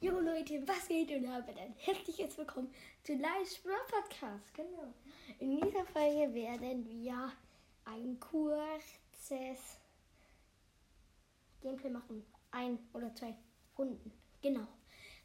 [0.00, 4.54] Jo Leute, was geht und damit ein herzliches Willkommen zu Live Brawl Podcast.
[4.54, 4.94] Genau.
[5.40, 7.32] In dieser Folge werden wir
[7.84, 9.80] ein kurzes
[11.60, 12.24] Gameplay machen.
[12.52, 13.34] Ein oder zwei
[13.76, 14.12] Runden.
[14.40, 14.68] Genau.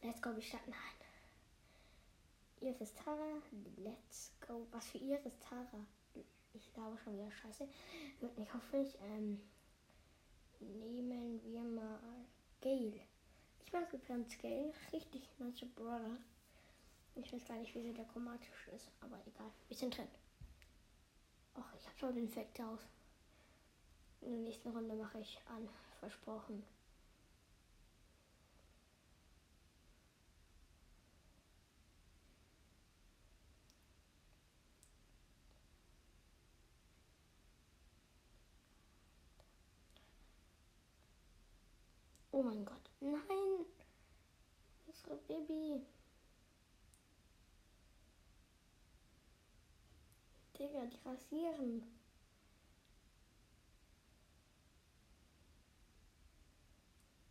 [0.01, 2.67] Let's go, wir starten ein.
[2.67, 3.43] Iris Tara,
[3.77, 4.65] let's go.
[4.71, 5.85] Was für Iris Tara?
[6.55, 7.67] Ich glaube schon wieder scheiße.
[8.21, 8.97] Wird nicht hoffentlich.
[9.03, 9.39] Ähm,
[10.59, 11.99] nehmen wir mal
[12.59, 13.12] Gale.
[13.73, 14.71] Ich mag übrigens Gale.
[14.91, 16.17] Richtig nice Brother.
[17.15, 19.49] Ich weiß gar nicht, wie der chromatisch ist, aber egal.
[19.67, 20.07] Wir sind drin.
[21.55, 22.81] Ach, ich habe schon den Effekt aus.
[24.21, 25.67] In der nächsten Runde mache ich an.
[25.99, 26.63] Versprochen.
[42.29, 42.91] Oh mein Gott.
[42.99, 43.32] Nein.
[45.03, 45.85] Unsere Baby.
[50.57, 51.83] Digga, die rasieren.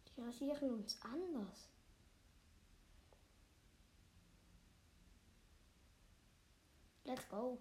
[0.07, 1.69] Die rasieren uns anders.
[7.05, 7.59] Let's go.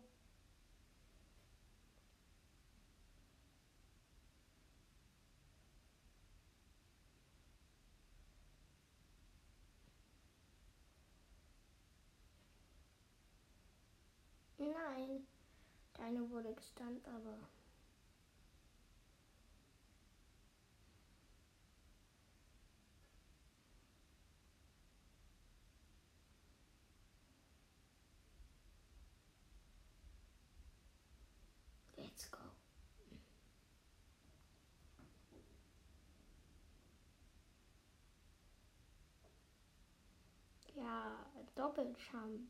[14.58, 15.26] Nein,
[16.02, 17.38] deine wurde gestunt, aber.
[41.56, 42.50] Doppelscham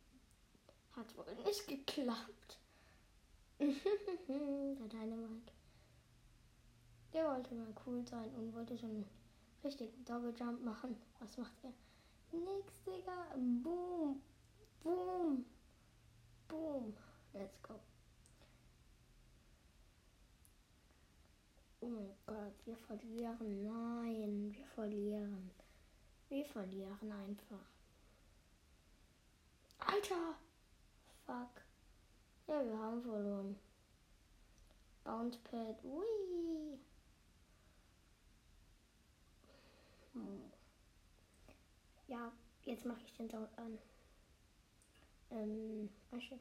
[0.96, 2.61] hat wohl nicht geklappt.
[4.28, 5.54] Der Dynamite.
[7.14, 9.06] Der wollte mal cool sein und wollte schon einen
[9.64, 10.96] richtigen Double-Jump machen.
[11.20, 11.74] Was macht er?
[12.32, 13.36] Nix, Digga.
[13.36, 14.20] Boom.
[14.82, 15.46] Boom.
[16.48, 16.94] Boom.
[17.34, 17.80] Let's go.
[21.82, 23.64] Oh mein Gott, wir verlieren.
[23.64, 25.52] Nein, wir verlieren.
[26.30, 27.66] Wir verlieren einfach.
[29.80, 30.36] Alter!
[31.26, 31.71] Fuck.
[32.52, 33.58] Ja, wir haben verloren.
[35.06, 35.82] Bounce Pad.
[35.86, 36.78] Ui.
[40.12, 40.52] Hm.
[42.08, 42.34] Ja,
[42.66, 43.78] jetzt mache ich den Sound an.
[45.30, 46.38] Ähm, Asche.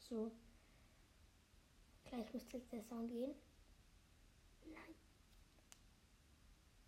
[0.00, 0.32] So.
[2.06, 3.36] Gleich müsste jetzt der Sound gehen.
[4.64, 4.94] Nein.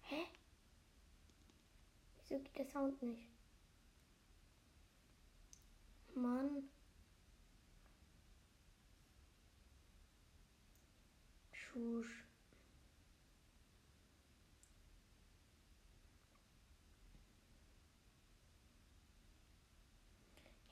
[0.00, 0.26] Hä?
[2.18, 3.39] Wieso geht der Sound nicht?
[6.20, 6.68] Mann.
[11.52, 12.24] Schusch.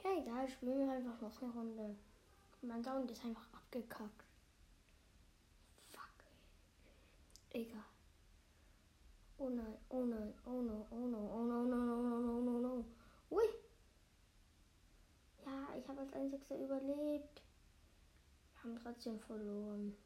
[0.05, 1.97] Ja, egal, spielen wir einfach noch eine Runde.
[2.63, 4.25] Mein Sound ist einfach abgekackt.
[5.93, 6.25] Fuck.
[7.51, 7.85] Egal.
[9.39, 12.59] Oh nein, oh nein, oh no, oh no, oh no, no, no, no, no, no,
[12.61, 12.85] no.
[13.31, 13.58] Ui.
[15.89, 17.43] Ich habe als Einzigster überlebt.
[18.53, 19.97] Wir haben trotzdem verloren.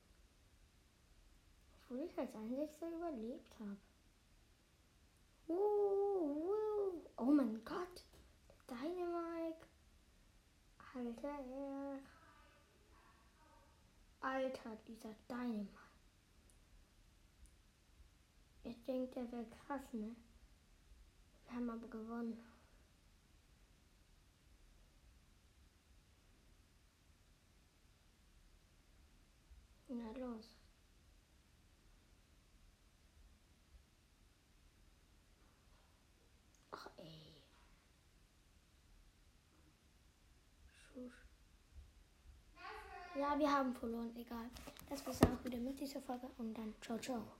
[1.83, 3.77] Obwohl ich als Einzigster überlebt habe.
[5.49, 7.03] Uh, uh.
[7.17, 8.05] Oh mein Gott.
[8.69, 9.67] Dynamite.
[10.95, 11.99] Alter.
[14.21, 15.69] Alter, dieser Dynamite.
[18.63, 20.15] Ich denke, der wäre krass, ne?
[21.47, 22.39] Wir haben aber gewonnen.
[41.03, 41.27] Schusch.
[43.19, 44.49] Ja, wir haben verloren, egal.
[44.89, 47.33] Das war's auch wieder mit dieser Folge und dann ciao, ciao.